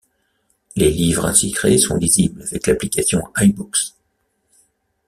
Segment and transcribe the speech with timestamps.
[0.75, 3.93] Les livres ainsi créés sont lisibles avec l'application iBooks.